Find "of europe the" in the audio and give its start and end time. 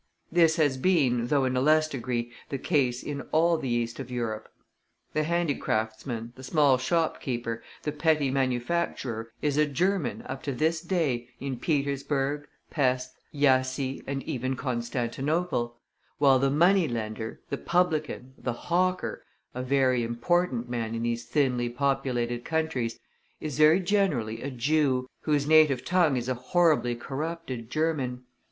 3.99-5.21